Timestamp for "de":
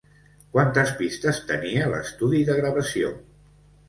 2.47-2.57